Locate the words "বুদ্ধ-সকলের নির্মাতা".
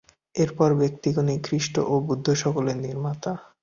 2.07-3.31